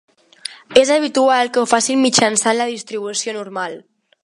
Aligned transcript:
És 0.81 0.91
habitual 0.95 1.51
que 1.57 1.61
ho 1.63 1.67
facin 1.73 2.01
mitjançant 2.07 2.59
la 2.63 2.69
distribució 2.73 3.37
normal. 3.39 3.79